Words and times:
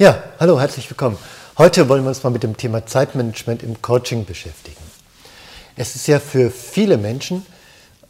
Ja, 0.00 0.22
hallo, 0.38 0.58
herzlich 0.58 0.88
willkommen. 0.88 1.18
Heute 1.58 1.86
wollen 1.90 2.04
wir 2.04 2.08
uns 2.08 2.22
mal 2.22 2.30
mit 2.30 2.42
dem 2.42 2.56
Thema 2.56 2.86
Zeitmanagement 2.86 3.62
im 3.62 3.82
Coaching 3.82 4.24
beschäftigen. 4.24 4.80
Es 5.76 5.94
ist 5.94 6.06
ja 6.06 6.18
für 6.18 6.50
viele 6.50 6.96
Menschen, 6.96 7.44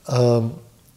ähm, 0.06 0.52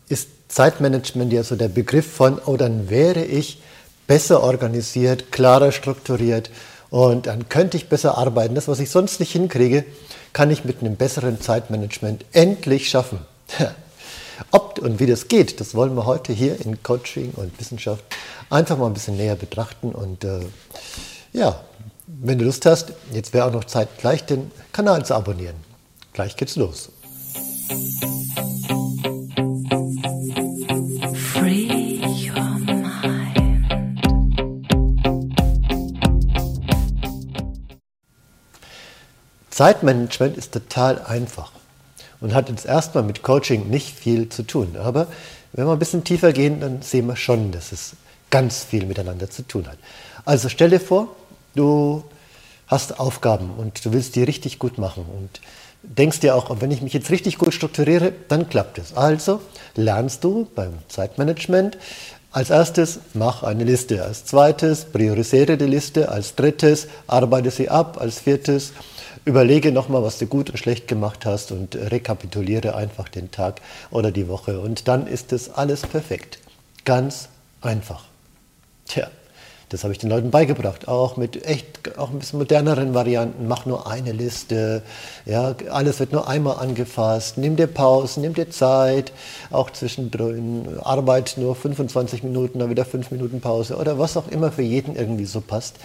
ist 0.08 0.30
Zeitmanagement 0.50 1.34
ja 1.34 1.42
so 1.42 1.56
der 1.56 1.70
Begriff 1.70 2.14
von, 2.14 2.40
oh, 2.46 2.58
dann 2.58 2.92
wäre 2.92 3.26
ich 3.26 3.60
besser 4.06 4.44
organisiert, 4.44 5.32
klarer 5.32 5.72
strukturiert 5.72 6.52
und 6.92 7.26
dann 7.26 7.50
könnte 7.50 7.76
ich 7.76 7.90
besser 7.90 8.16
arbeiten. 8.16 8.54
Das, 8.54 8.68
was 8.68 8.80
ich 8.80 8.92
sonst 8.92 9.20
nicht 9.20 9.32
hinkriege, 9.32 9.86
kann 10.32 10.52
ich 10.52 10.64
mit 10.64 10.82
einem 10.82 10.96
besseren 10.96 11.42
Zeitmanagement 11.42 12.24
endlich 12.34 12.88
schaffen. 12.88 13.18
Ob 14.52 14.78
und 14.78 15.00
wie 15.00 15.08
das 15.08 15.28
geht, 15.28 15.60
das 15.60 15.74
wollen 15.74 15.96
wir 15.96 16.06
heute 16.06 16.34
hier 16.34 16.64
in 16.64 16.84
Coaching 16.84 17.32
und 17.36 17.60
Wissenschaft 17.60 18.04
einfach 18.50 18.78
mal 18.78 18.88
ein 18.88 18.94
bisschen 18.94 19.18
näher 19.18 19.36
betrachten. 19.36 19.92
Und 19.92 20.24
äh, 20.24 20.42
ja, 21.32 21.60
wenn 22.08 22.38
du 22.38 22.46
Lust 22.46 22.66
hast, 22.66 22.94
jetzt 23.12 23.34
wäre 23.34 23.46
auch 23.46 23.54
noch 23.54 23.64
Zeit, 23.66 23.90
gleich 23.98 24.26
den 24.26 24.52
Kanal 24.72 25.06
zu 25.06 25.16
abonnieren. 25.16 25.56
Gleich 26.14 26.36
geht's 26.36 26.56
los. 26.56 26.90
Zeitmanagement 39.50 40.36
ist 40.36 40.52
total 40.52 41.00
einfach 41.04 41.52
und 42.20 42.34
hat 42.34 42.50
jetzt 42.50 42.66
erstmal 42.66 43.04
mit 43.04 43.22
Coaching 43.22 43.70
nicht 43.70 43.96
viel 43.96 44.30
zu 44.30 44.44
tun. 44.44 44.76
Aber 44.78 45.08
wenn 45.52 45.68
wir 45.68 45.74
ein 45.74 45.80
bisschen 45.80 46.04
tiefer 46.04 46.34
gehen, 46.34 46.60
dann 46.60 46.82
sehen 46.82 47.06
wir 47.06 47.16
schon, 47.16 47.52
dass 47.52 47.72
es 47.72 47.96
ganz 48.34 48.64
viel 48.64 48.88
miteinander 48.88 49.30
zu 49.30 49.48
tun 49.48 49.68
hat. 49.68 49.78
Also 50.26 50.50
stell 50.50 50.72
dir 50.72 50.80
vor, 50.80 51.16
du 51.54 52.04
hast 52.66 53.00
Aufgaben 53.00 53.52
und 53.56 53.86
du 53.86 53.94
willst 53.94 54.16
die 54.16 54.24
richtig 54.24 54.58
gut 54.58 54.80
machen 54.80 55.06
und 55.06 55.40
denkst 55.84 56.22
dir 56.22 56.36
auch, 56.36 56.50
wenn 56.60 56.72
ich 56.72 56.82
mich 56.82 56.94
jetzt 56.94 57.12
richtig 57.12 57.38
gut 57.38 57.54
strukturiere, 57.54 58.12
dann 58.30 58.50
klappt 58.50 58.80
es. 58.80 58.98
Also 58.98 59.40
lernst 59.76 60.24
du 60.24 60.48
beim 60.56 60.74
Zeitmanagement 60.88 61.78
als 62.32 62.50
erstes, 62.50 63.02
mach 63.14 63.44
eine 63.44 63.66
Liste. 63.66 64.04
Als 64.04 64.26
zweites, 64.26 64.86
priorisiere 64.86 65.56
die 65.56 65.68
Liste. 65.68 66.10
Als 66.10 66.34
drittes, 66.34 66.88
arbeite 67.06 67.52
sie 67.52 67.70
ab. 67.70 68.00
Als 68.02 68.18
viertes, 68.18 68.74
Überlege 69.26 69.72
nochmal, 69.72 70.02
was 70.02 70.18
du 70.18 70.26
gut 70.26 70.50
und 70.50 70.58
schlecht 70.58 70.88
gemacht 70.88 71.28
hast 71.28 71.52
und 71.52 71.76
rekapituliere 71.76 72.76
einfach 72.76 73.08
den 73.08 73.30
Tag 73.30 73.62
oder 73.92 74.12
die 74.12 74.28
Woche. 74.28 74.60
Und 74.60 74.88
dann 74.88 75.06
ist 75.06 75.32
das 75.32 75.54
alles 75.54 75.84
perfekt. 75.84 76.40
Ganz 76.84 77.30
einfach. 77.62 78.13
Tja, 78.88 79.10
das 79.74 79.84
habe 79.84 79.92
ich 79.92 79.98
den 79.98 80.12
Leuten 80.12 80.30
beigebracht, 80.30 80.88
auch 80.88 81.18
mit 81.18 81.48
echt, 81.48 81.98
auch 81.98 82.12
ein 82.12 82.20
bisschen 82.20 82.38
moderneren 82.38 82.94
Varianten. 82.94 83.48
Mach 83.48 83.66
nur 83.66 83.88
eine 83.88 84.12
Liste, 84.12 84.84
ja, 85.26 85.56
alles 85.72 86.00
wird 86.00 86.12
nur 86.12 86.28
einmal 86.28 86.58
angefasst. 86.58 87.40
Nimm 87.40 87.56
dir 87.56 87.66
Pausen, 87.66 88.22
nimm 88.22 88.36
dir 88.36 88.52
Zeit, 88.52 89.12
auch 89.50 89.72
zwischendrin. 89.72 90.78
Arbeit 90.84 91.36
nur 91.38 91.56
25 91.56 92.22
Minuten, 92.22 92.60
dann 92.60 92.70
wieder 92.70 92.86
5 92.86 93.10
Minuten 93.10 93.42
Pause 93.42 93.78
oder 93.78 93.98
was 93.98 94.16
auch 94.16 94.28
immer 94.28 94.52
für 94.52 94.62
jeden 94.62 94.96
irgendwie 94.96 95.26
so 95.26 95.42
passt. 95.42 95.78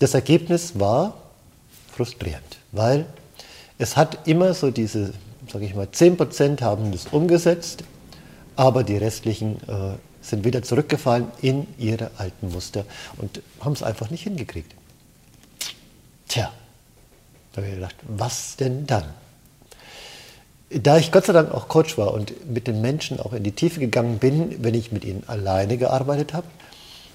Das 0.00 0.14
Ergebnis 0.14 0.78
war, 0.78 1.14
frustrierend, 1.94 2.58
weil 2.72 3.06
es 3.78 3.96
hat 3.96 4.26
immer 4.26 4.52
so 4.52 4.72
diese, 4.72 5.12
sage 5.52 5.64
ich 5.64 5.76
mal, 5.76 5.86
10% 5.86 6.60
haben 6.60 6.90
das 6.90 7.06
umgesetzt, 7.12 7.84
aber 8.56 8.82
die 8.82 8.96
restlichen 8.96 9.58
äh, 9.68 9.94
sind 10.28 10.44
wieder 10.44 10.62
zurückgefallen 10.62 11.28
in 11.40 11.66
ihre 11.78 12.10
alten 12.18 12.50
Muster 12.50 12.84
und 13.18 13.40
haben 13.60 13.72
es 13.72 13.82
einfach 13.82 14.10
nicht 14.10 14.24
hingekriegt. 14.24 14.74
Tja, 16.28 16.52
da 17.52 17.56
habe 17.62 17.68
ich 17.68 17.74
gedacht, 17.74 17.96
was 18.02 18.56
denn 18.56 18.86
dann? 18.86 19.04
Da 20.68 20.98
ich 20.98 21.12
Gott 21.12 21.26
sei 21.26 21.32
Dank 21.32 21.52
auch 21.52 21.68
Coach 21.68 21.96
war 21.96 22.12
und 22.12 22.50
mit 22.52 22.66
den 22.66 22.80
Menschen 22.80 23.20
auch 23.20 23.32
in 23.32 23.44
die 23.44 23.52
Tiefe 23.52 23.78
gegangen 23.78 24.18
bin, 24.18 24.64
wenn 24.64 24.74
ich 24.74 24.90
mit 24.90 25.04
ihnen 25.04 25.22
alleine 25.28 25.78
gearbeitet 25.78 26.34
habe, 26.34 26.46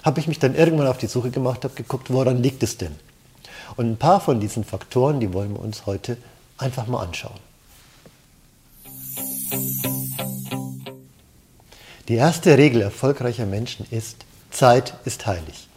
habe 0.04 0.20
ich 0.20 0.28
mich 0.28 0.40
dann 0.40 0.56
irgendwann 0.56 0.88
auf 0.88 0.98
die 0.98 1.08
Suche 1.08 1.32
gemacht, 1.32 1.64
habe 1.64 1.76
geguckt, 1.76 2.12
woran 2.12 2.42
liegt 2.42 2.64
es 2.64 2.78
denn? 2.78 2.96
Und 3.76 3.92
ein 3.92 3.98
paar 3.98 4.22
von 4.22 4.40
diesen 4.40 4.64
Faktoren, 4.64 5.20
die 5.20 5.34
wollen 5.34 5.54
wir 5.54 5.60
uns 5.60 5.86
heute 5.86 6.18
einfach 6.58 6.88
mal 6.88 7.04
anschauen. 7.04 7.51
Die 12.12 12.18
erste 12.18 12.58
Regel 12.58 12.82
erfolgreicher 12.82 13.46
Menschen 13.46 13.86
ist, 13.90 14.18
Zeit 14.50 14.96
ist 15.06 15.26
heilig. 15.28 15.70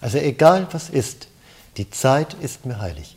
Also 0.00 0.16
egal 0.16 0.66
was 0.72 0.88
ist, 0.88 1.28
die 1.76 1.90
Zeit 1.90 2.34
ist 2.40 2.64
mir 2.64 2.80
heilig. 2.80 3.14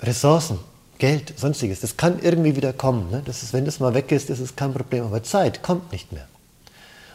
Ressourcen, 0.00 0.60
Geld, 0.98 1.34
sonstiges, 1.36 1.80
das 1.80 1.96
kann 1.96 2.20
irgendwie 2.22 2.54
wieder 2.54 2.72
kommen. 2.72 3.10
Ne? 3.10 3.22
Das 3.24 3.42
ist, 3.42 3.54
wenn 3.54 3.64
das 3.64 3.80
mal 3.80 3.92
weg 3.94 4.12
ist, 4.12 4.30
ist 4.30 4.38
es 4.38 4.54
kein 4.54 4.72
Problem. 4.72 5.02
Aber 5.02 5.20
Zeit 5.24 5.64
kommt 5.64 5.90
nicht 5.90 6.12
mehr. 6.12 6.28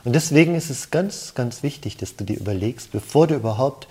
Und 0.03 0.11
deswegen 0.11 0.53
ist 0.53 0.69
es 0.69 0.91
ganz, 0.91 1.33
ganz 1.33 1.63
wichtig, 1.63 1.95
dass 1.95 2.17
du 2.17 2.25
dir 2.25 2.35
überlegst, 2.37 2.91
bevor 2.91 3.27
du 3.27 3.35
überhaupt 3.35 3.87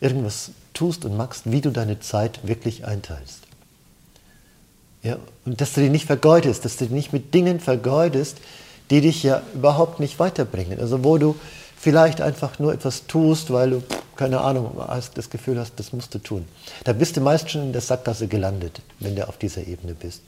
irgendwas 0.00 0.52
tust 0.72 1.04
und 1.04 1.14
machst, 1.14 1.42
wie 1.44 1.60
du 1.60 1.72
deine 1.72 2.00
Zeit 2.00 2.40
wirklich 2.42 2.86
einteilst. 2.86 3.40
Ja, 5.02 5.18
und 5.44 5.60
dass 5.60 5.74
du 5.74 5.82
die 5.82 5.90
nicht 5.90 6.06
vergeudest, 6.06 6.64
dass 6.64 6.78
du 6.78 6.86
die 6.86 6.94
nicht 6.94 7.12
mit 7.12 7.34
Dingen 7.34 7.60
vergeudest, 7.60 8.38
die 8.90 9.00
dich 9.00 9.22
ja 9.22 9.42
überhaupt 9.54 10.00
nicht 10.00 10.18
weiterbringen. 10.18 10.80
Also 10.80 11.04
wo 11.04 11.18
du 11.18 11.36
vielleicht 11.78 12.20
einfach 12.20 12.58
nur 12.58 12.72
etwas 12.72 13.06
tust, 13.06 13.52
weil 13.52 13.70
du, 13.70 13.82
keine 14.16 14.40
Ahnung, 14.40 14.72
hast, 14.88 15.16
das 15.16 15.30
Gefühl 15.30 15.58
hast, 15.58 15.74
das 15.76 15.92
musst 15.92 16.14
du 16.14 16.18
tun. 16.18 16.44
Da 16.84 16.92
bist 16.92 17.16
du 17.16 17.20
meist 17.20 17.50
schon 17.50 17.62
in 17.62 17.72
der 17.72 17.82
Sackgasse 17.82 18.26
gelandet, 18.26 18.80
wenn 18.98 19.14
du 19.14 19.26
auf 19.28 19.36
dieser 19.36 19.66
Ebene 19.66 19.94
bist. 19.94 20.22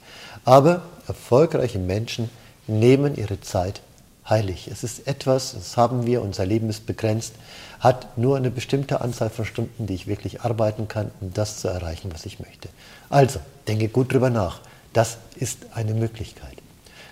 Aber 0.45 0.83
erfolgreiche 1.07 1.79
Menschen 1.79 2.29
nehmen 2.67 3.15
ihre 3.15 3.41
Zeit 3.41 3.81
heilig. 4.29 4.69
Es 4.71 4.83
ist 4.83 5.07
etwas, 5.07 5.53
das 5.53 5.77
haben 5.77 6.05
wir, 6.05 6.21
unser 6.21 6.45
Leben 6.45 6.69
ist 6.69 6.85
begrenzt, 6.85 7.33
hat 7.79 8.17
nur 8.17 8.37
eine 8.37 8.51
bestimmte 8.51 9.01
Anzahl 9.01 9.29
von 9.29 9.45
Stunden, 9.45 9.87
die 9.87 9.95
ich 9.95 10.07
wirklich 10.07 10.41
arbeiten 10.41 10.87
kann, 10.87 11.11
um 11.19 11.33
das 11.33 11.59
zu 11.59 11.67
erreichen, 11.67 12.11
was 12.13 12.25
ich 12.25 12.39
möchte. 12.39 12.69
Also, 13.09 13.39
denke 13.67 13.89
gut 13.89 14.13
drüber 14.13 14.29
nach. 14.29 14.61
Das 14.93 15.17
ist 15.35 15.59
eine 15.73 15.93
Möglichkeit. 15.93 16.57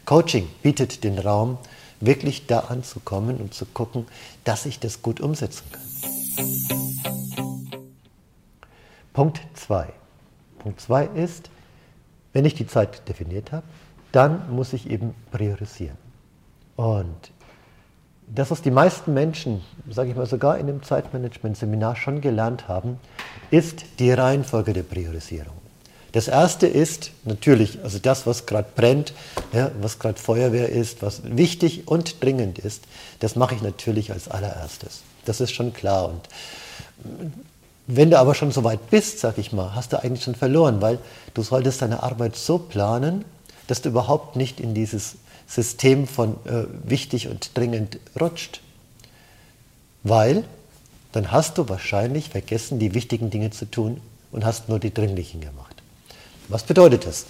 Coaching 0.09 0.47
bietet 0.63 1.03
den 1.03 1.19
Raum, 1.19 1.59
wirklich 1.99 2.47
da 2.47 2.61
anzukommen 2.61 3.37
und 3.37 3.53
zu 3.53 3.67
gucken, 3.67 4.07
dass 4.43 4.65
ich 4.65 4.79
das 4.79 5.03
gut 5.03 5.21
umsetzen 5.21 5.65
kann. 5.71 5.83
Punkt 9.13 9.39
2. 9.53 9.87
Punkt 10.57 10.81
2 10.81 11.05
ist, 11.13 11.51
wenn 12.33 12.43
ich 12.43 12.55
die 12.55 12.65
Zeit 12.65 13.07
definiert 13.07 13.51
habe, 13.51 13.67
dann 14.11 14.51
muss 14.51 14.73
ich 14.73 14.89
eben 14.89 15.13
priorisieren. 15.29 15.97
Und 16.75 17.31
das, 18.25 18.49
was 18.49 18.63
die 18.63 18.71
meisten 18.71 19.13
Menschen, 19.13 19.61
sage 19.87 20.09
ich 20.09 20.15
mal 20.15 20.25
sogar 20.25 20.57
in 20.57 20.65
dem 20.65 20.81
Zeitmanagement-Seminar 20.81 21.95
schon 21.95 22.19
gelernt 22.19 22.67
haben, 22.67 22.97
ist 23.51 23.85
die 23.99 24.11
Reihenfolge 24.11 24.73
der 24.73 24.81
Priorisierung. 24.81 25.68
Das 26.11 26.27
erste 26.27 26.65
ist 26.65 27.11
natürlich, 27.23 27.79
also 27.83 27.99
das, 27.99 28.25
was 28.25 28.45
gerade 28.45 28.67
brennt, 28.75 29.13
ja, 29.53 29.71
was 29.79 29.99
gerade 29.99 30.19
Feuerwehr 30.19 30.69
ist, 30.69 31.01
was 31.01 31.21
wichtig 31.23 31.87
und 31.87 32.23
dringend 32.23 32.57
ist, 32.59 32.83
das 33.19 33.35
mache 33.35 33.55
ich 33.55 33.61
natürlich 33.61 34.11
als 34.11 34.27
allererstes. 34.27 35.01
Das 35.25 35.39
ist 35.39 35.51
schon 35.51 35.73
klar. 35.73 36.09
Und 36.09 36.21
wenn 37.85 38.09
du 38.09 38.17
aber 38.17 38.33
schon 38.33 38.51
so 38.51 38.63
weit 38.63 38.89
bist, 38.89 39.19
sag 39.19 39.37
ich 39.37 39.51
mal, 39.51 39.75
hast 39.75 39.93
du 39.93 40.01
eigentlich 40.01 40.23
schon 40.23 40.35
verloren, 40.35 40.81
weil 40.81 40.99
du 41.33 41.43
solltest 41.43 41.81
deine 41.81 42.01
Arbeit 42.01 42.35
so 42.35 42.57
planen, 42.57 43.25
dass 43.67 43.81
du 43.81 43.89
überhaupt 43.89 44.35
nicht 44.35 44.59
in 44.59 44.73
dieses 44.73 45.15
System 45.47 46.07
von 46.07 46.35
äh, 46.45 46.65
wichtig 46.83 47.27
und 47.27 47.55
dringend 47.55 47.99
rutscht. 48.19 48.61
Weil 50.03 50.43
dann 51.11 51.31
hast 51.31 51.57
du 51.57 51.67
wahrscheinlich 51.69 52.29
vergessen, 52.29 52.79
die 52.79 52.93
wichtigen 52.93 53.29
Dinge 53.29 53.49
zu 53.49 53.65
tun 53.65 53.99
und 54.31 54.45
hast 54.45 54.69
nur 54.69 54.79
die 54.79 54.93
dringlichen 54.93 55.41
gemacht. 55.41 55.68
Was 56.49 56.63
bedeutet 56.63 57.05
das? 57.05 57.25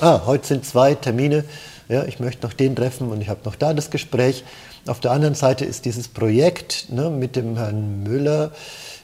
ah, 0.00 0.22
heute 0.26 0.46
sind 0.46 0.66
zwei 0.66 0.94
Termine, 0.94 1.44
ja, 1.88 2.04
ich 2.04 2.20
möchte 2.20 2.46
noch 2.46 2.52
den 2.52 2.76
treffen 2.76 3.10
und 3.10 3.20
ich 3.20 3.28
habe 3.28 3.40
noch 3.44 3.56
da 3.56 3.74
das 3.74 3.90
Gespräch. 3.90 4.44
Auf 4.86 5.00
der 5.00 5.10
anderen 5.10 5.34
Seite 5.34 5.64
ist 5.64 5.84
dieses 5.84 6.08
Projekt 6.08 6.86
ne, 6.90 7.10
mit 7.10 7.36
dem 7.36 7.56
Herrn 7.56 8.02
Müller, 8.02 8.52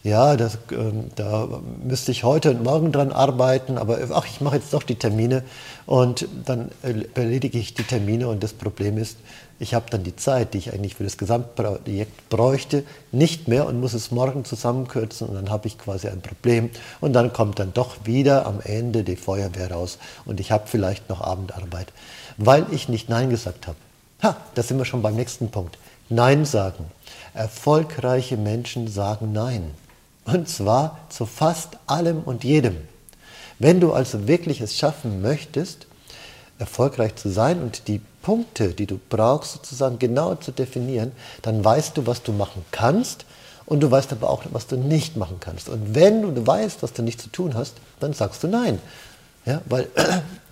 ja, 0.05 0.37
das, 0.37 0.57
äh, 0.71 0.93
da 1.17 1.49
müsste 1.83 2.13
ich 2.13 2.25
heute 2.25 2.51
und 2.51 2.63
morgen 2.63 2.93
dran 2.93 3.11
arbeiten, 3.11 3.79
aber 3.79 3.99
ach, 4.13 4.27
ich 4.27 4.43
mache 4.43 4.57
jetzt 4.57 4.75
doch 4.75 4.83
die 4.83 4.97
Termine 4.97 5.43
und 5.87 6.29
dann 6.45 6.71
erledige 7.15 7.59
ich 7.59 7.73
die 7.73 7.85
Termine 7.85 8.29
und 8.29 8.43
das 8.43 8.53
Problem 8.53 8.99
ist, 8.99 9.17
ich 9.59 9.73
habe 9.73 9.87
dann 9.89 10.03
die 10.03 10.15
Zeit, 10.15 10.53
die 10.53 10.59
ich 10.59 10.75
eigentlich 10.75 10.95
für 10.95 11.05
das 11.05 11.17
Gesamtprojekt 11.17 12.29
bräuchte, 12.29 12.85
nicht 13.13 13.49
mehr 13.49 13.67
und 13.67 13.81
muss 13.81 13.95
es 13.95 14.11
morgen 14.11 14.45
zusammenkürzen 14.45 15.29
und 15.29 15.35
dann 15.37 15.49
habe 15.49 15.69
ich 15.69 15.79
quasi 15.79 16.09
ein 16.09 16.21
Problem 16.21 16.69
und 17.01 17.15
dann 17.15 17.33
kommt 17.33 17.59
dann 17.59 17.73
doch 17.73 17.97
wieder 18.05 18.45
am 18.45 18.61
Ende 18.61 19.05
die 19.05 19.17
Feuerwehr 19.17 19.71
raus 19.71 19.99
und 20.27 20.39
ich 20.39 20.53
habe 20.53 20.65
vielleicht 20.67 21.09
noch 21.09 21.23
Abendarbeit, 21.23 21.87
weil 22.37 22.67
ich 22.71 22.89
nicht 22.89 23.09
Nein 23.09 23.31
gesagt 23.31 23.67
habe. 23.67 23.79
Ha, 24.23 24.37
da 24.55 24.63
sind 24.63 24.79
wir 24.79 24.85
schon 24.85 25.03
beim 25.03 25.17
nächsten 25.17 25.51
Punkt. 25.51 25.79
Nein 26.09 26.45
sagen. 26.45 26.87
Erfolgreiche 27.35 28.37
Menschen 28.37 28.89
sagen 28.89 29.33
Nein. 29.33 29.71
Und 30.25 30.49
zwar 30.49 31.01
zu 31.09 31.27
fast 31.27 31.77
allem 31.87 32.23
und 32.23 32.45
jedem. 32.45 32.77
Wenn 33.59 33.81
du 33.81 33.93
also 33.93 34.27
wirklich 34.27 34.61
es 34.61 34.77
schaffen 34.77 35.23
möchtest, 35.23 35.87
erfolgreich 36.59 37.17
zu 37.17 37.31
sein 37.31 37.61
und 37.61 37.89
die 37.89 38.01
Punkte, 38.23 38.69
die 38.69 38.87
du 38.87 38.99
brauchst, 39.09 39.53
sozusagen 39.53 39.99
genau 39.99 40.35
zu 40.37 40.51
definieren, 40.51 41.13
dann 41.43 41.65
weißt 41.65 41.97
du, 41.97 42.07
was 42.07 42.23
du 42.23 42.33
machen 42.33 42.65
kannst 42.71 43.27
und 43.67 43.81
du 43.81 43.91
weißt 43.91 44.13
aber 44.13 44.31
auch, 44.31 44.45
was 44.51 44.67
du 44.67 44.77
nicht 44.77 45.17
machen 45.17 45.39
kannst. 45.41 45.69
Und 45.69 45.95
wenn 45.95 46.35
du 46.35 46.47
weißt, 46.47 46.83
was 46.83 46.93
du 46.93 47.03
nicht 47.03 47.21
zu 47.21 47.29
tun 47.29 47.55
hast, 47.55 47.75
dann 48.01 48.13
sagst 48.13 48.43
du 48.43 48.49
Nein. 48.49 48.79
Ja, 49.45 49.61
weil, 49.67 49.89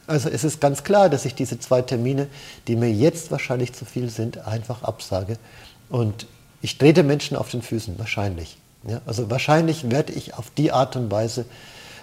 also 0.06 0.28
es 0.28 0.44
ist 0.44 0.60
ganz 0.60 0.84
klar, 0.84 1.08
dass 1.08 1.25
ich 1.25 1.34
diese 1.34 1.58
zwei 1.58 1.82
Termine, 1.82 2.26
die 2.66 2.76
mir 2.76 2.90
jetzt 2.90 3.31
wahrscheinlich 3.31 3.72
zu 3.72 3.84
viel 3.84 4.08
sind, 4.10 4.46
einfach 4.46 4.82
absage. 4.82 5.37
Und 5.88 6.26
ich 6.60 6.78
trete 6.78 7.02
Menschen 7.02 7.37
auf 7.37 7.50
den 7.50 7.62
Füßen, 7.62 7.99
wahrscheinlich. 7.99 8.56
Ja, 8.87 9.00
also 9.06 9.31
wahrscheinlich 9.31 9.90
werde 9.90 10.12
ich 10.12 10.34
auf 10.34 10.50
die 10.56 10.72
Art 10.72 10.96
und 10.96 11.10
Weise 11.10 11.44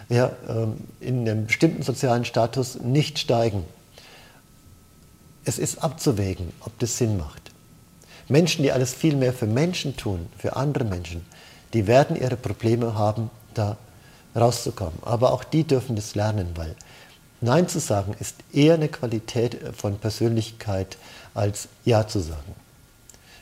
ja, 0.07 0.31
ähm, 0.47 0.77
in 0.99 1.27
einem 1.27 1.47
bestimmten 1.47 1.83
sozialen 1.83 2.25
Status 2.25 2.79
nicht 2.79 3.19
steigen. 3.19 3.65
Es 5.43 5.59
ist 5.59 5.83
abzuwägen, 5.83 6.51
ob 6.61 6.77
das 6.79 6.97
Sinn 6.97 7.17
macht. 7.17 7.51
Menschen, 8.27 8.63
die 8.63 8.71
alles 8.71 8.93
viel 8.93 9.15
mehr 9.15 9.33
für 9.33 9.47
Menschen 9.47 9.97
tun, 9.97 10.27
für 10.37 10.55
andere 10.55 10.85
Menschen, 10.85 11.25
die 11.73 11.87
werden 11.87 12.15
ihre 12.15 12.37
Probleme 12.37 12.95
haben, 12.95 13.29
da 13.53 13.77
rauszukommen. 14.35 14.99
Aber 15.01 15.33
auch 15.33 15.43
die 15.43 15.63
dürfen 15.63 15.95
das 15.95 16.15
lernen, 16.15 16.49
weil 16.55 16.75
Nein 17.41 17.67
zu 17.67 17.79
sagen 17.79 18.15
ist 18.19 18.35
eher 18.53 18.73
eine 18.73 18.89
Qualität 18.89 19.57
von 19.75 19.97
Persönlichkeit 19.97 20.97
als 21.33 21.67
Ja 21.85 22.07
zu 22.07 22.19
sagen. 22.19 22.55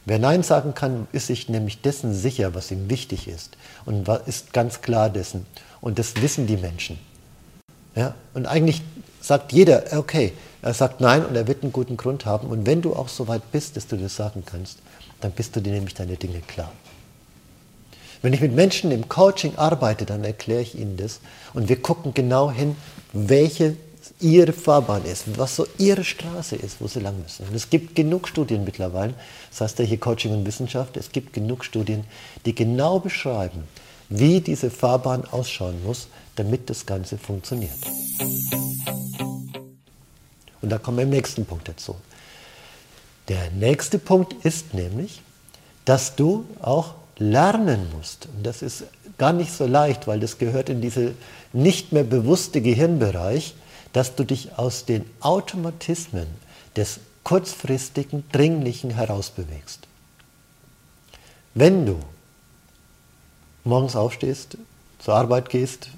Wer 0.05 0.19
Nein 0.19 0.43
sagen 0.43 0.73
kann, 0.73 1.07
ist 1.11 1.27
sich 1.27 1.49
nämlich 1.49 1.81
dessen 1.81 2.13
sicher, 2.13 2.53
was 2.55 2.71
ihm 2.71 2.89
wichtig 2.89 3.27
ist 3.27 3.57
und 3.85 4.07
ist 4.25 4.53
ganz 4.53 4.81
klar 4.81 5.09
dessen. 5.09 5.45
Und 5.81 5.99
das 5.99 6.21
wissen 6.21 6.47
die 6.47 6.57
Menschen. 6.57 6.97
Ja? 7.95 8.15
Und 8.33 8.45
eigentlich 8.45 8.83
sagt 9.19 9.51
jeder, 9.51 9.83
okay, 9.97 10.31
er 10.61 10.73
sagt 10.73 11.01
Nein 11.01 11.25
und 11.25 11.35
er 11.35 11.47
wird 11.47 11.63
einen 11.63 11.73
guten 11.73 11.97
Grund 11.97 12.25
haben. 12.25 12.47
Und 12.47 12.65
wenn 12.65 12.81
du 12.81 12.95
auch 12.95 13.09
so 13.09 13.27
weit 13.27 13.51
bist, 13.51 13.75
dass 13.75 13.87
du 13.87 13.97
das 13.97 14.15
sagen 14.15 14.43
kannst, 14.45 14.79
dann 15.19 15.31
bist 15.31 15.55
du 15.55 15.61
dir 15.61 15.73
nämlich 15.73 15.95
deine 15.95 16.15
Dinge 16.15 16.39
klar. 16.39 16.71
Wenn 18.21 18.33
ich 18.33 18.41
mit 18.41 18.53
Menschen 18.53 18.91
im 18.91 19.09
Coaching 19.09 19.55
arbeite, 19.57 20.05
dann 20.05 20.23
erkläre 20.23 20.61
ich 20.61 20.77
ihnen 20.77 20.97
das 20.97 21.19
und 21.53 21.69
wir 21.69 21.81
gucken 21.81 22.13
genau 22.13 22.49
hin, 22.49 22.75
welche 23.13 23.75
ihre 24.19 24.53
Fahrbahn 24.53 25.05
ist, 25.05 25.37
was 25.37 25.55
so 25.55 25.67
ihre 25.77 26.03
Straße 26.03 26.55
ist, 26.55 26.81
wo 26.81 26.87
sie 26.87 26.99
lang 26.99 27.21
müssen. 27.21 27.47
Und 27.47 27.55
es 27.55 27.69
gibt 27.69 27.95
genug 27.95 28.27
Studien 28.27 28.63
mittlerweile, 28.63 29.13
das 29.49 29.61
heißt 29.61 29.79
ja 29.79 29.85
hier 29.85 29.99
Coaching 29.99 30.33
und 30.33 30.45
Wissenschaft, 30.45 30.97
es 30.97 31.11
gibt 31.11 31.33
genug 31.33 31.63
Studien, 31.65 32.05
die 32.45 32.53
genau 32.53 32.99
beschreiben, 32.99 33.63
wie 34.09 34.41
diese 34.41 34.69
Fahrbahn 34.69 35.25
ausschauen 35.25 35.83
muss, 35.83 36.07
damit 36.35 36.69
das 36.69 36.85
Ganze 36.85 37.17
funktioniert. 37.17 37.71
Und 40.61 40.69
da 40.69 40.77
kommen 40.77 40.97
wir 40.97 41.03
im 41.03 41.09
nächsten 41.09 41.45
Punkt 41.45 41.67
dazu. 41.67 41.95
Der 43.27 43.51
nächste 43.51 43.99
Punkt 43.99 44.33
ist 44.45 44.73
nämlich, 44.73 45.21
dass 45.85 46.15
du 46.15 46.45
auch 46.61 46.95
lernen 47.17 47.87
musst. 47.95 48.27
Und 48.35 48.45
das 48.45 48.61
ist 48.61 48.83
gar 49.17 49.33
nicht 49.33 49.51
so 49.51 49.65
leicht, 49.65 50.07
weil 50.07 50.19
das 50.19 50.37
gehört 50.37 50.69
in 50.69 50.81
diese 50.81 51.13
nicht 51.53 51.91
mehr 51.91 52.03
bewusste 52.03 52.61
Gehirnbereich, 52.61 53.55
dass 53.93 54.15
du 54.15 54.23
dich 54.23 54.57
aus 54.57 54.85
den 54.85 55.05
Automatismen 55.19 56.27
des 56.75 56.99
kurzfristigen, 57.23 58.23
dringlichen 58.31 58.91
herausbewegst. 58.91 59.87
Wenn 61.53 61.85
du 61.85 61.99
morgens 63.63 63.95
aufstehst, 63.95 64.57
zur 64.99 65.15
Arbeit 65.15 65.49
gehst, 65.49 65.89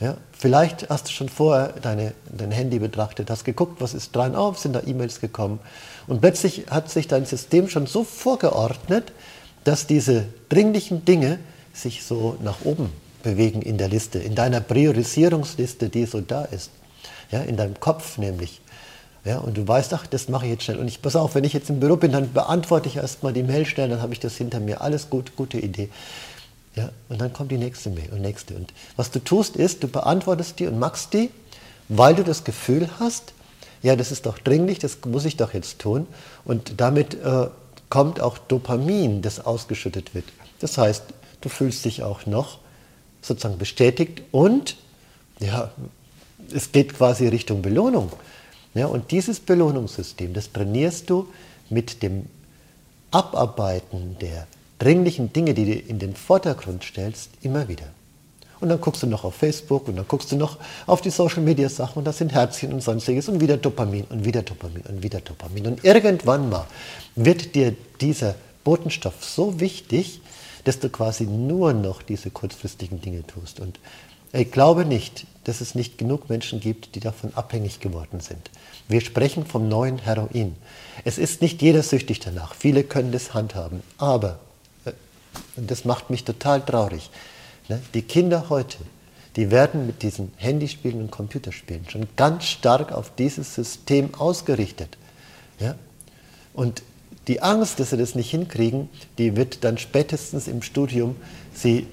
ja, 0.00 0.16
vielleicht 0.32 0.88
hast 0.88 1.08
du 1.08 1.12
schon 1.12 1.28
vorher 1.28 1.74
deine, 1.80 2.12
dein 2.36 2.50
Handy 2.50 2.78
betrachtet, 2.78 3.30
hast 3.30 3.44
geguckt, 3.44 3.80
was 3.80 3.94
ist 3.94 4.16
dran 4.16 4.34
auf, 4.34 4.58
sind 4.58 4.72
da 4.72 4.82
E-Mails 4.84 5.20
gekommen 5.20 5.60
und 6.06 6.20
plötzlich 6.20 6.66
hat 6.70 6.90
sich 6.90 7.06
dein 7.06 7.26
System 7.26 7.68
schon 7.68 7.86
so 7.86 8.04
vorgeordnet, 8.04 9.12
dass 9.64 9.86
diese 9.86 10.26
dringlichen 10.48 11.04
Dinge 11.04 11.38
sich 11.72 12.04
so 12.04 12.36
nach 12.42 12.64
oben 12.64 12.90
bewegen 13.22 13.62
in 13.62 13.78
der 13.78 13.88
Liste, 13.88 14.18
in 14.18 14.34
deiner 14.34 14.60
Priorisierungsliste, 14.60 15.88
die 15.88 16.06
so 16.06 16.20
da 16.20 16.44
ist, 16.44 16.70
ja, 17.30 17.42
in 17.42 17.56
deinem 17.56 17.78
Kopf 17.78 18.18
nämlich. 18.18 18.60
Ja, 19.24 19.38
und 19.38 19.56
du 19.56 19.68
weißt, 19.68 19.92
ach, 19.92 20.06
das 20.06 20.28
mache 20.28 20.46
ich 20.46 20.52
jetzt 20.52 20.64
schnell. 20.64 20.78
Und 20.78 20.88
ich 20.88 21.02
pass 21.02 21.14
auf, 21.14 21.34
wenn 21.34 21.44
ich 21.44 21.52
jetzt 21.52 21.68
im 21.68 21.78
Büro 21.78 21.96
bin, 21.96 22.12
dann 22.12 22.32
beantworte 22.32 22.88
ich 22.88 22.96
erstmal 22.96 23.32
die 23.32 23.42
Mail 23.42 23.66
schnell, 23.66 23.88
dann 23.88 24.00
habe 24.00 24.14
ich 24.14 24.20
das 24.20 24.36
hinter 24.36 24.60
mir. 24.60 24.80
Alles 24.80 25.10
gut, 25.10 25.36
gute 25.36 25.58
Idee. 25.58 25.90
Ja, 26.74 26.90
und 27.08 27.20
dann 27.20 27.32
kommt 27.32 27.50
die 27.50 27.58
nächste 27.58 27.90
Mail 27.90 28.08
und 28.12 28.22
nächste. 28.22 28.54
Und 28.54 28.72
was 28.96 29.10
du 29.10 29.18
tust, 29.18 29.56
ist, 29.56 29.82
du 29.82 29.88
beantwortest 29.88 30.58
die 30.58 30.66
und 30.66 30.78
machst 30.78 31.12
die, 31.12 31.30
weil 31.88 32.14
du 32.14 32.24
das 32.24 32.44
Gefühl 32.44 32.88
hast, 32.98 33.34
ja, 33.82 33.96
das 33.96 34.12
ist 34.12 34.26
doch 34.26 34.38
dringlich, 34.38 34.78
das 34.78 34.98
muss 35.04 35.24
ich 35.24 35.36
doch 35.36 35.52
jetzt 35.52 35.80
tun. 35.80 36.06
Und 36.44 36.80
damit 36.80 37.14
äh, 37.14 37.48
kommt 37.88 38.20
auch 38.20 38.38
Dopamin, 38.38 39.20
das 39.20 39.44
ausgeschüttet 39.44 40.14
wird. 40.14 40.26
Das 40.60 40.78
heißt, 40.78 41.04
du 41.40 41.48
fühlst 41.48 41.84
dich 41.84 42.02
auch 42.02 42.26
noch 42.26 42.58
sozusagen 43.20 43.58
bestätigt 43.58 44.22
und 44.30 44.76
ja, 45.40 45.70
es 46.54 46.72
geht 46.72 46.94
quasi 46.94 47.28
Richtung 47.28 47.62
Belohnung. 47.62 48.10
Ja, 48.74 48.86
und 48.86 49.10
dieses 49.10 49.40
Belohnungssystem, 49.40 50.32
das 50.32 50.52
trainierst 50.52 51.10
du 51.10 51.28
mit 51.70 52.02
dem 52.02 52.26
Abarbeiten 53.10 54.16
der 54.20 54.46
dringlichen 54.78 55.32
Dinge, 55.32 55.54
die 55.54 55.64
du 55.64 55.72
in 55.72 55.98
den 55.98 56.14
Vordergrund 56.14 56.84
stellst, 56.84 57.30
immer 57.42 57.68
wieder. 57.68 57.86
Und 58.60 58.68
dann 58.68 58.80
guckst 58.80 59.02
du 59.02 59.06
noch 59.06 59.24
auf 59.24 59.34
Facebook 59.34 59.88
und 59.88 59.96
dann 59.96 60.06
guckst 60.06 60.30
du 60.32 60.36
noch 60.36 60.58
auf 60.86 61.00
die 61.00 61.10
Social 61.10 61.42
Media 61.42 61.68
Sachen 61.68 61.98
und 61.98 62.04
das 62.04 62.18
sind 62.18 62.32
Herzchen 62.32 62.72
und 62.72 62.82
sonstiges 62.82 63.28
und 63.28 63.40
wieder 63.40 63.56
Dopamin 63.56 64.04
und 64.10 64.24
wieder 64.24 64.42
Dopamin 64.42 64.82
und 64.88 65.02
wieder 65.02 65.20
Dopamin. 65.20 65.66
Und 65.66 65.84
irgendwann 65.84 66.50
mal 66.50 66.66
wird 67.16 67.54
dir 67.54 67.74
dieser 68.00 68.34
Botenstoff 68.62 69.24
so 69.24 69.60
wichtig, 69.60 70.20
dass 70.64 70.78
du 70.78 70.90
quasi 70.90 71.24
nur 71.24 71.72
noch 71.72 72.02
diese 72.02 72.30
kurzfristigen 72.30 73.00
Dinge 73.00 73.26
tust. 73.26 73.60
Und 73.60 73.78
ich 74.32 74.50
glaube 74.50 74.84
nicht, 74.84 75.26
dass 75.44 75.60
es 75.60 75.74
nicht 75.74 75.98
genug 75.98 76.28
Menschen 76.28 76.60
gibt, 76.60 76.94
die 76.94 77.00
davon 77.00 77.32
abhängig 77.34 77.80
geworden 77.80 78.20
sind. 78.20 78.50
Wir 78.88 79.00
sprechen 79.00 79.46
vom 79.46 79.68
neuen 79.68 79.98
Heroin. 79.98 80.54
Es 81.04 81.18
ist 81.18 81.42
nicht 81.42 81.62
jeder 81.62 81.82
süchtig 81.82 82.20
danach. 82.20 82.54
Viele 82.54 82.84
können 82.84 83.12
das 83.12 83.34
handhaben. 83.34 83.82
Aber 83.98 84.38
und 85.56 85.70
das 85.70 85.84
macht 85.84 86.10
mich 86.10 86.24
total 86.24 86.64
traurig. 86.64 87.10
Ne? 87.68 87.80
Die 87.94 88.02
Kinder 88.02 88.46
heute, 88.48 88.78
die 89.36 89.50
werden 89.50 89.86
mit 89.86 90.02
diesen 90.02 90.32
Handyspielen 90.36 91.00
und 91.00 91.10
Computerspielen 91.10 91.88
schon 91.88 92.08
ganz 92.16 92.44
stark 92.44 92.92
auf 92.92 93.14
dieses 93.14 93.54
System 93.54 94.14
ausgerichtet. 94.14 94.96
Ja? 95.58 95.74
Und 96.54 96.82
die 97.28 97.42
Angst, 97.42 97.78
dass 97.78 97.90
sie 97.90 97.96
das 97.96 98.14
nicht 98.14 98.30
hinkriegen, 98.30 98.88
die 99.18 99.36
wird 99.36 99.62
dann 99.62 99.78
spätestens 99.78 100.48
im 100.48 100.62
Studium 100.62 101.16
sie 101.54 101.86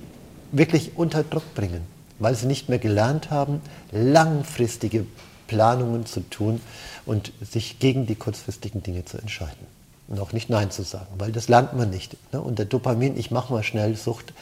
wirklich 0.51 0.91
unter 0.95 1.23
Druck 1.23 1.53
bringen, 1.53 1.81
weil 2.19 2.35
sie 2.35 2.47
nicht 2.47 2.69
mehr 2.69 2.79
gelernt 2.79 3.29
haben, 3.29 3.61
langfristige 3.91 5.05
Planungen 5.47 6.05
zu 6.05 6.21
tun 6.29 6.61
und 7.05 7.31
sich 7.41 7.79
gegen 7.79 8.05
die 8.05 8.15
kurzfristigen 8.15 8.83
Dinge 8.83 9.05
zu 9.05 9.17
entscheiden 9.17 9.65
und 10.07 10.19
auch 10.19 10.33
nicht 10.33 10.49
Nein 10.49 10.71
zu 10.71 10.83
sagen, 10.83 11.07
weil 11.17 11.31
das 11.31 11.47
lernt 11.47 11.73
man 11.73 11.89
nicht. 11.89 12.15
Ne? 12.33 12.41
Und 12.41 12.59
der 12.59 12.65
Dopamin, 12.65 13.17
ich 13.17 13.31
mache 13.31 13.53
mal 13.53 13.63
schnell 13.63 13.95
Sucht, 13.95 14.33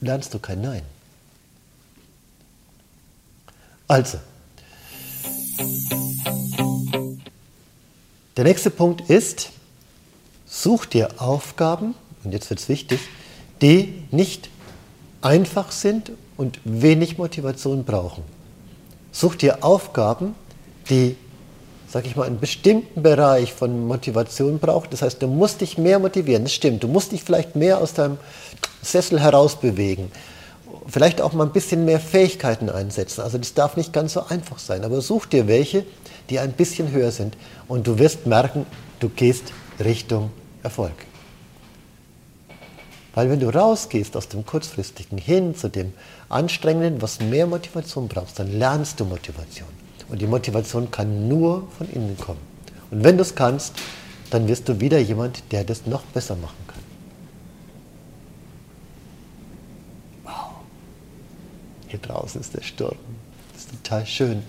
lernst 0.00 0.34
du 0.34 0.38
kein 0.38 0.60
Nein. 0.60 0.82
Also, 3.86 4.18
der 8.36 8.44
nächste 8.44 8.70
Punkt 8.70 9.10
ist, 9.10 9.50
such 10.46 10.86
dir 10.86 11.20
Aufgaben, 11.20 11.94
und 12.22 12.32
jetzt 12.32 12.50
wird 12.50 12.60
es 12.60 12.68
wichtig, 12.68 13.00
die 13.60 14.04
nicht 14.10 14.48
einfach 15.22 15.72
sind 15.72 16.12
und 16.40 16.58
wenig 16.64 17.18
Motivation 17.18 17.84
brauchen. 17.84 18.24
Such 19.12 19.34
dir 19.34 19.62
Aufgaben, 19.62 20.34
die 20.88 21.16
sag 21.86 22.06
ich 22.06 22.16
mal, 22.16 22.26
einen 22.26 22.40
bestimmten 22.40 23.02
Bereich 23.02 23.52
von 23.52 23.86
Motivation 23.86 24.58
braucht. 24.58 24.92
Das 24.92 25.02
heißt, 25.02 25.20
du 25.20 25.26
musst 25.26 25.60
dich 25.60 25.76
mehr 25.76 25.98
motivieren, 25.98 26.44
das 26.44 26.54
stimmt. 26.54 26.82
Du 26.82 26.88
musst 26.88 27.12
dich 27.12 27.24
vielleicht 27.24 27.56
mehr 27.56 27.78
aus 27.78 27.92
deinem 27.92 28.16
Sessel 28.80 29.20
herausbewegen. 29.20 30.10
Vielleicht 30.86 31.20
auch 31.20 31.34
mal 31.34 31.44
ein 31.44 31.52
bisschen 31.52 31.84
mehr 31.84 32.00
Fähigkeiten 32.00 32.70
einsetzen. 32.70 33.20
Also 33.20 33.36
das 33.36 33.52
darf 33.54 33.76
nicht 33.76 33.92
ganz 33.92 34.14
so 34.14 34.24
einfach 34.26 34.60
sein. 34.60 34.84
Aber 34.84 35.02
such 35.02 35.26
dir 35.26 35.46
welche, 35.46 35.84
die 36.30 36.38
ein 36.38 36.52
bisschen 36.52 36.90
höher 36.90 37.10
sind. 37.10 37.36
Und 37.68 37.86
du 37.86 37.98
wirst 37.98 38.26
merken, 38.26 38.64
du 39.00 39.10
gehst 39.10 39.52
Richtung 39.78 40.30
Erfolg. 40.62 41.09
Weil 43.14 43.28
wenn 43.28 43.40
du 43.40 43.52
rausgehst 43.52 44.16
aus 44.16 44.28
dem 44.28 44.46
kurzfristigen 44.46 45.18
hin 45.18 45.54
zu 45.56 45.68
dem 45.68 45.92
anstrengenden, 46.28 47.02
was 47.02 47.20
mehr 47.20 47.46
Motivation 47.46 48.08
brauchst, 48.08 48.38
dann 48.38 48.56
lernst 48.58 49.00
du 49.00 49.04
Motivation. 49.04 49.68
Und 50.08 50.20
die 50.20 50.26
Motivation 50.26 50.90
kann 50.90 51.28
nur 51.28 51.68
von 51.76 51.90
innen 51.90 52.16
kommen. 52.16 52.40
Und 52.90 53.04
wenn 53.04 53.16
du 53.16 53.22
es 53.22 53.34
kannst, 53.34 53.74
dann 54.30 54.46
wirst 54.46 54.68
du 54.68 54.80
wieder 54.80 54.98
jemand, 54.98 55.42
der 55.52 55.64
das 55.64 55.86
noch 55.86 56.02
besser 56.02 56.36
machen 56.36 56.56
kann. 56.68 56.82
Wow. 60.24 60.50
Hier 61.88 61.98
draußen 61.98 62.40
ist 62.40 62.54
der 62.54 62.62
Sturm. 62.62 62.96
Das 63.52 63.62
ist 63.62 63.70
total 63.70 64.06
schön. 64.06 64.42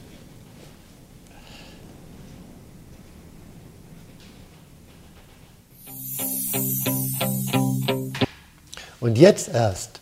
Jetzt 9.21 9.53
erst, 9.53 10.01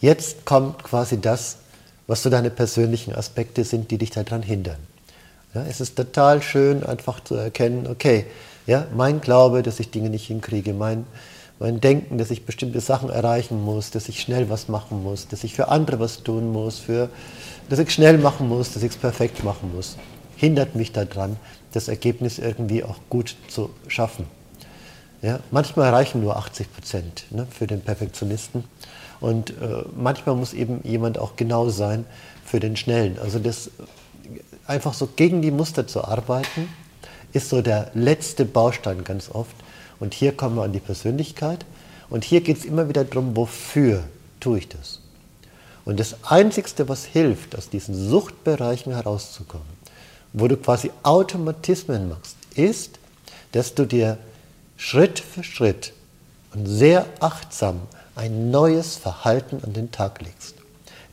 jetzt 0.00 0.44
kommt 0.44 0.82
quasi 0.82 1.20
das, 1.20 1.58
was 2.06 2.22
so 2.22 2.30
deine 2.30 2.50
persönlichen 2.50 3.14
Aspekte 3.14 3.64
sind, 3.64 3.90
die 3.90 3.98
dich 3.98 4.10
daran 4.10 4.42
hindern. 4.42 4.78
Ja, 5.54 5.64
es 5.64 5.80
ist 5.80 5.96
total 5.96 6.42
schön, 6.42 6.84
einfach 6.84 7.22
zu 7.22 7.34
erkennen, 7.34 7.86
okay, 7.86 8.26
ja, 8.66 8.86
mein 8.94 9.20
Glaube, 9.20 9.62
dass 9.62 9.80
ich 9.80 9.90
Dinge 9.90 10.10
nicht 10.10 10.26
hinkriege, 10.26 10.74
mein, 10.74 11.06
mein 11.58 11.80
Denken, 11.80 12.18
dass 12.18 12.30
ich 12.30 12.44
bestimmte 12.44 12.80
Sachen 12.80 13.08
erreichen 13.08 13.62
muss, 13.64 13.90
dass 13.90 14.08
ich 14.08 14.20
schnell 14.20 14.50
was 14.50 14.68
machen 14.68 15.02
muss, 15.02 15.28
dass 15.28 15.44
ich 15.44 15.54
für 15.54 15.68
andere 15.68 16.00
was 16.00 16.22
tun 16.22 16.52
muss, 16.52 16.78
für, 16.78 17.08
dass 17.68 17.78
ich 17.78 17.90
schnell 17.90 18.18
machen 18.18 18.48
muss, 18.48 18.72
dass 18.72 18.82
ich 18.82 18.90
es 18.90 18.96
perfekt 18.96 19.42
machen 19.44 19.72
muss, 19.74 19.96
hindert 20.36 20.74
mich 20.74 20.92
daran, 20.92 21.36
das 21.72 21.88
Ergebnis 21.88 22.38
irgendwie 22.38 22.84
auch 22.84 22.98
gut 23.08 23.36
zu 23.48 23.70
schaffen. 23.86 24.26
Ja, 25.20 25.40
manchmal 25.50 25.90
reichen 25.90 26.20
nur 26.22 26.36
80 26.36 26.72
Prozent 26.72 27.24
ne, 27.30 27.46
für 27.50 27.66
den 27.66 27.80
Perfektionisten. 27.80 28.64
Und 29.20 29.50
äh, 29.50 29.84
manchmal 29.96 30.36
muss 30.36 30.52
eben 30.52 30.80
jemand 30.84 31.18
auch 31.18 31.34
genau 31.34 31.70
sein 31.70 32.04
für 32.44 32.60
den 32.60 32.76
Schnellen. 32.76 33.18
Also 33.18 33.40
das 33.40 33.70
einfach 34.66 34.94
so 34.94 35.08
gegen 35.16 35.42
die 35.42 35.50
Muster 35.50 35.86
zu 35.86 36.04
arbeiten, 36.04 36.68
ist 37.32 37.48
so 37.48 37.62
der 37.62 37.90
letzte 37.94 38.44
Baustein 38.44 39.02
ganz 39.02 39.30
oft. 39.30 39.56
Und 39.98 40.14
hier 40.14 40.32
kommen 40.32 40.56
wir 40.56 40.62
an 40.62 40.72
die 40.72 40.80
Persönlichkeit. 40.80 41.66
Und 42.10 42.24
hier 42.24 42.40
geht 42.40 42.58
es 42.58 42.64
immer 42.64 42.88
wieder 42.88 43.04
darum, 43.04 43.36
wofür 43.36 44.04
tue 44.40 44.58
ich 44.58 44.68
das? 44.68 45.00
Und 45.84 45.98
das 45.98 46.16
Einzigste, 46.24 46.88
was 46.88 47.04
hilft, 47.04 47.56
aus 47.56 47.70
diesen 47.70 47.94
Suchtbereichen 47.94 48.92
herauszukommen, 48.92 49.66
wo 50.32 50.46
du 50.46 50.56
quasi 50.56 50.90
Automatismen 51.02 52.10
machst, 52.10 52.36
ist, 52.54 52.98
dass 53.52 53.74
du 53.74 53.86
dir 53.86 54.18
Schritt 54.78 55.18
für 55.18 55.42
Schritt 55.42 55.92
und 56.54 56.64
sehr 56.66 57.04
achtsam 57.20 57.80
ein 58.14 58.50
neues 58.50 58.96
Verhalten 58.96 59.60
an 59.64 59.72
den 59.72 59.90
Tag 59.90 60.22
legst. 60.22 60.54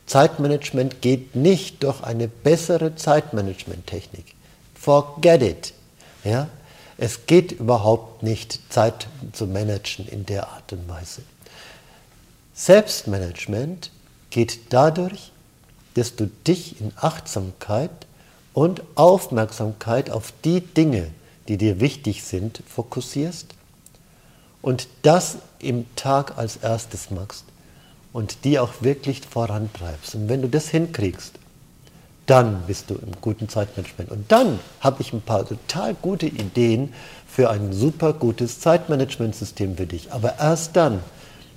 Zeitmanagement 0.06 1.02
geht 1.02 1.34
nicht 1.34 1.82
durch 1.82 2.02
eine 2.02 2.28
bessere 2.28 2.94
Zeitmanagement-Technik. 2.94 4.34
Forget 4.74 5.42
it. 5.42 5.74
Ja? 6.22 6.48
Es 6.96 7.26
geht 7.26 7.52
überhaupt 7.52 8.22
nicht, 8.22 8.60
Zeit 8.72 9.08
zu 9.32 9.46
managen 9.46 10.06
in 10.06 10.24
der 10.24 10.48
Art 10.48 10.72
und 10.72 10.88
Weise. 10.88 11.22
Selbstmanagement 12.54 13.90
geht 14.30 14.72
dadurch, 14.72 15.32
dass 15.94 16.14
du 16.14 16.30
dich 16.46 16.80
in 16.80 16.92
Achtsamkeit 16.96 17.90
und 18.54 18.82
Aufmerksamkeit 18.94 20.08
auf 20.08 20.32
die 20.44 20.60
Dinge, 20.60 21.10
die 21.48 21.56
dir 21.56 21.80
wichtig 21.80 22.24
sind, 22.24 22.62
fokussierst 22.66 23.54
und 24.62 24.88
das 25.02 25.38
im 25.58 25.84
Tag 25.96 26.38
als 26.38 26.56
erstes 26.56 27.10
machst 27.10 27.44
und 28.12 28.44
die 28.44 28.58
auch 28.58 28.72
wirklich 28.80 29.20
vorantreibst. 29.20 30.14
Und 30.14 30.28
wenn 30.28 30.42
du 30.42 30.48
das 30.48 30.68
hinkriegst, 30.68 31.34
dann 32.26 32.62
bist 32.66 32.90
du 32.90 32.94
im 32.94 33.12
guten 33.20 33.48
Zeitmanagement. 33.48 34.10
Und 34.10 34.30
dann 34.32 34.58
habe 34.80 35.00
ich 35.02 35.12
ein 35.12 35.20
paar 35.20 35.46
total 35.46 35.94
gute 35.94 36.26
Ideen 36.26 36.92
für 37.28 37.50
ein 37.50 37.72
super 37.72 38.12
gutes 38.12 38.60
Zeitmanagementsystem 38.60 39.76
für 39.76 39.86
dich. 39.86 40.12
Aber 40.12 40.38
erst 40.38 40.74
dann, 40.76 41.00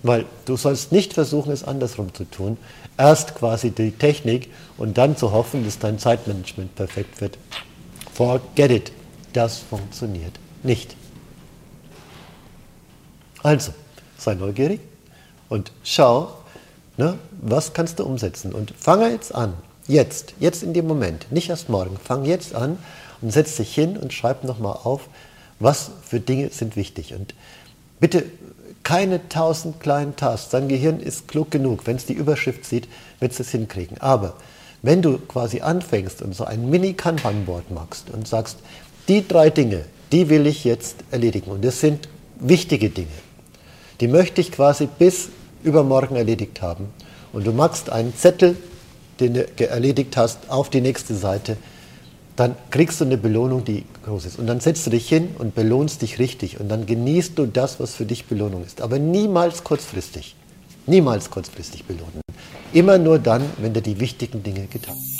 weil 0.03 0.25
du 0.45 0.55
sollst 0.55 0.91
nicht 0.91 1.13
versuchen, 1.13 1.51
es 1.51 1.63
andersrum 1.63 2.13
zu 2.13 2.25
tun. 2.25 2.57
Erst 2.97 3.35
quasi 3.35 3.71
die 3.71 3.91
Technik 3.91 4.49
und 4.77 4.97
dann 4.97 5.17
zu 5.17 5.31
hoffen, 5.31 5.65
dass 5.65 5.79
dein 5.79 5.97
Zeitmanagement 5.97 6.75
perfekt 6.75 7.19
wird. 7.21 7.37
Forget 8.13 8.71
it. 8.71 8.91
Das 9.33 9.59
funktioniert 9.59 10.33
nicht. 10.63 10.95
Also, 13.43 13.73
sei 14.17 14.35
neugierig 14.35 14.81
und 15.47 15.71
schau, 15.83 16.33
ne, 16.97 17.17
was 17.41 17.73
kannst 17.73 17.99
du 17.99 18.05
umsetzen. 18.05 18.53
Und 18.53 18.73
fange 18.77 19.09
jetzt 19.09 19.33
an, 19.33 19.53
jetzt, 19.87 20.33
jetzt 20.39 20.63
in 20.63 20.73
dem 20.73 20.87
Moment, 20.87 21.31
nicht 21.31 21.49
erst 21.49 21.69
morgen, 21.69 21.97
fang 21.97 22.25
jetzt 22.25 22.53
an 22.53 22.77
und 23.21 23.31
setz 23.31 23.55
dich 23.55 23.73
hin 23.73 23.97
und 23.97 24.13
schreib 24.13 24.43
nochmal 24.43 24.77
auf, 24.83 25.07
was 25.59 25.91
für 26.03 26.19
Dinge 26.19 26.49
sind 26.49 26.75
wichtig. 26.75 27.13
Und 27.13 27.33
bitte 27.99 28.25
keine 28.83 29.27
tausend 29.29 29.79
kleinen 29.79 30.15
Tasks. 30.15 30.49
Dein 30.49 30.67
Gehirn 30.67 30.99
ist 30.99 31.27
klug 31.27 31.51
genug. 31.51 31.85
Wenn 31.85 31.97
es 31.97 32.05
die 32.05 32.13
Überschrift 32.13 32.65
sieht, 32.65 32.87
wird 33.19 33.31
es 33.33 33.39
es 33.39 33.51
hinkriegen. 33.51 33.99
Aber 33.99 34.35
wenn 34.81 35.01
du 35.01 35.17
quasi 35.17 35.61
anfängst 35.61 36.21
und 36.21 36.33
so 36.33 36.45
ein 36.45 36.69
Mini-Kanban-Board 36.69 37.71
machst 37.71 38.09
und 38.09 38.27
sagst, 38.27 38.57
die 39.09 39.27
drei 39.27 39.49
Dinge, 39.49 39.83
die 40.11 40.29
will 40.29 40.47
ich 40.47 40.63
jetzt 40.63 40.95
erledigen. 41.11 41.51
Und 41.51 41.65
das 41.65 41.81
sind 41.81 42.07
wichtige 42.39 42.89
Dinge 42.89 43.07
die 43.99 44.07
möchte 44.07 44.41
ich 44.41 44.51
quasi 44.51 44.87
bis 44.87 45.29
übermorgen 45.63 46.15
erledigt 46.15 46.61
haben. 46.61 46.87
Und 47.33 47.45
du 47.45 47.51
machst 47.51 47.89
einen 47.89 48.15
Zettel, 48.15 48.55
den 49.19 49.33
du 49.33 49.69
erledigt 49.69 50.15
hast, 50.15 50.49
auf 50.49 50.69
die 50.69 50.81
nächste 50.81 51.15
Seite, 51.15 51.57
dann 52.35 52.55
kriegst 52.71 53.01
du 53.01 53.05
eine 53.05 53.17
Belohnung, 53.17 53.65
die 53.65 53.83
groß 54.05 54.25
ist. 54.25 54.39
Und 54.39 54.47
dann 54.47 54.61
setzt 54.61 54.85
du 54.85 54.91
dich 54.91 55.09
hin 55.09 55.35
und 55.37 55.55
belohnst 55.55 56.01
dich 56.01 56.19
richtig. 56.19 56.59
Und 56.59 56.69
dann 56.69 56.85
genießt 56.85 57.37
du 57.37 57.45
das, 57.45 57.81
was 57.81 57.95
für 57.95 58.05
dich 58.05 58.27
Belohnung 58.27 58.63
ist. 58.63 58.81
Aber 58.81 58.97
niemals 58.97 59.65
kurzfristig. 59.65 60.35
Niemals 60.85 61.29
kurzfristig 61.29 61.83
belohnen. 61.83 62.21
Immer 62.71 62.97
nur 62.97 63.19
dann, 63.19 63.43
wenn 63.57 63.73
du 63.73 63.81
die 63.81 63.99
wichtigen 63.99 64.41
Dinge 64.41 64.67
getan 64.67 64.95
hast. 64.95 65.18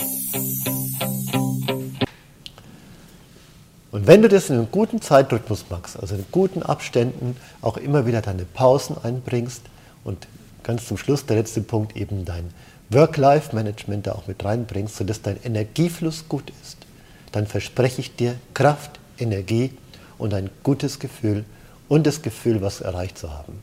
Und 3.92 4.06
wenn 4.06 4.22
du 4.22 4.28
das 4.30 4.50
in 4.50 4.58
einem 4.58 4.72
guten 4.72 5.02
Zeitrhythmus 5.02 5.66
machst, 5.70 6.00
also 6.00 6.16
in 6.16 6.26
guten 6.32 6.62
Abständen, 6.62 7.36
auch 7.62 7.78
immer 7.78 8.06
wieder 8.06 8.22
deine 8.22 8.46
Pausen 8.46 8.96
einbringst 9.02 9.64
und 10.04 10.28
ganz 10.64 10.88
zum 10.88 10.98
Schluss 10.98 11.26
der 11.26 11.38
letzte 11.38 11.62
Punkt 11.62 11.96
eben 11.96 12.24
dein 12.26 12.54
Work-Life-Management 12.92 14.08
da 14.08 14.14
auch 14.14 14.28
mit 14.28 14.44
reinbringst, 14.44 14.98
sodass 14.98 15.22
dein 15.22 15.42
Energiefluss 15.44 16.26
gut 16.30 16.52
ist, 16.62 16.78
dann 17.32 17.48
verspreche 17.48 18.02
ich 18.02 18.16
dir 18.16 18.36
Kraft, 18.54 19.00
Energie 19.18 19.72
und 20.18 20.34
ein 20.34 20.50
gutes 20.64 21.00
Gefühl 21.00 21.46
und 21.88 22.06
das 22.06 22.22
Gefühl, 22.22 22.62
was 22.62 22.82
erreicht 22.82 23.18
zu 23.18 23.32
haben. 23.32 23.60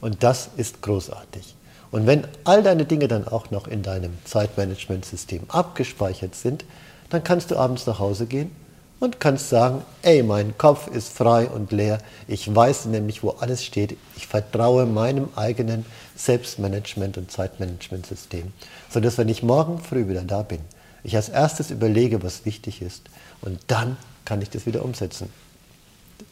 Und 0.00 0.22
das 0.22 0.48
ist 0.56 0.80
großartig. 0.82 1.54
Und 1.90 2.06
wenn 2.06 2.26
all 2.44 2.62
deine 2.62 2.84
Dinge 2.84 3.08
dann 3.08 3.28
auch 3.28 3.50
noch 3.50 3.68
in 3.68 3.82
deinem 3.82 4.12
Zeitmanagement-System 4.24 5.44
abgespeichert 5.48 6.34
sind, 6.34 6.64
dann 7.10 7.22
kannst 7.22 7.50
du 7.50 7.56
abends 7.56 7.86
nach 7.86 7.98
Hause 7.98 8.26
gehen 8.26 8.50
und 8.98 9.20
kannst 9.20 9.50
sagen, 9.50 9.82
ey, 10.02 10.22
mein 10.22 10.56
Kopf 10.56 10.88
ist 10.88 11.10
frei 11.12 11.48
und 11.48 11.72
leer. 11.72 11.98
Ich 12.28 12.54
weiß 12.54 12.86
nämlich, 12.86 13.22
wo 13.22 13.30
alles 13.30 13.64
steht. 13.64 13.96
Ich 14.16 14.26
vertraue 14.26 14.86
meinem 14.86 15.28
eigenen 15.36 15.84
Selbstmanagement- 16.18 17.18
und 17.18 17.30
Zeitmanagementsystem, 17.30 18.52
sodass, 18.90 19.18
wenn 19.18 19.28
ich 19.28 19.42
morgen 19.42 19.78
früh 19.78 20.08
wieder 20.08 20.22
da 20.22 20.42
bin, 20.42 20.60
ich 21.02 21.14
als 21.14 21.28
erstes 21.28 21.70
überlege, 21.70 22.22
was 22.22 22.44
wichtig 22.46 22.82
ist 22.82 23.02
und 23.42 23.60
dann 23.68 23.96
kann 24.24 24.42
ich 24.42 24.50
das 24.50 24.66
wieder 24.66 24.84
umsetzen. 24.84 25.30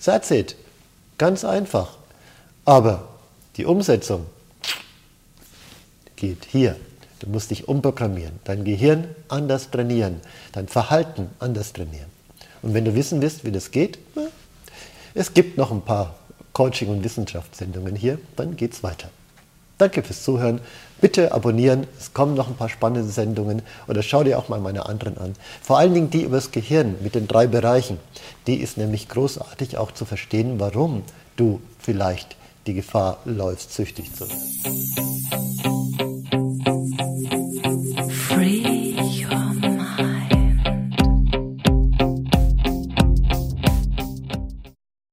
That's 0.02 0.30
it. 0.30 0.56
Ganz 1.18 1.44
einfach. 1.44 1.96
Aber 2.64 3.08
die 3.56 3.66
Umsetzung 3.66 4.26
geht 6.16 6.44
hier. 6.50 6.76
Du 7.20 7.28
musst 7.28 7.50
dich 7.50 7.68
umprogrammieren, 7.68 8.40
dein 8.44 8.64
Gehirn 8.64 9.08
anders 9.28 9.70
trainieren, 9.70 10.20
dein 10.52 10.66
Verhalten 10.66 11.30
anders 11.38 11.72
trainieren. 11.72 12.13
Und 12.64 12.72
wenn 12.72 12.84
du 12.86 12.94
wissen 12.94 13.20
willst, 13.20 13.44
wie 13.44 13.52
das 13.52 13.70
geht, 13.70 13.98
es 15.14 15.34
gibt 15.34 15.58
noch 15.58 15.70
ein 15.70 15.82
paar 15.82 16.14
Coaching- 16.54 16.88
und 16.88 17.04
Wissenschaftssendungen 17.04 17.94
hier, 17.94 18.18
dann 18.36 18.56
geht's 18.56 18.82
weiter. 18.82 19.10
Danke 19.76 20.02
fürs 20.02 20.22
Zuhören. 20.22 20.60
Bitte 21.00 21.32
abonnieren. 21.32 21.86
Es 21.98 22.14
kommen 22.14 22.34
noch 22.34 22.48
ein 22.48 22.56
paar 22.56 22.70
spannende 22.70 23.10
Sendungen 23.10 23.60
oder 23.86 24.02
schau 24.02 24.24
dir 24.24 24.38
auch 24.38 24.48
mal 24.48 24.60
meine 24.60 24.86
anderen 24.86 25.18
an. 25.18 25.34
Vor 25.60 25.78
allen 25.78 25.92
Dingen 25.92 26.08
die 26.08 26.22
über 26.22 26.36
das 26.36 26.52
Gehirn 26.52 26.94
mit 27.02 27.14
den 27.14 27.28
drei 27.28 27.46
Bereichen. 27.46 27.98
Die 28.46 28.56
ist 28.56 28.78
nämlich 28.78 29.08
großartig 29.08 29.76
auch 29.76 29.92
zu 29.92 30.06
verstehen, 30.06 30.58
warum 30.58 31.02
du 31.36 31.60
vielleicht 31.78 32.36
die 32.66 32.74
Gefahr 32.74 33.18
läufst, 33.26 33.74
süchtig 33.74 34.14
zu 34.14 34.26
werden. 34.26 35.83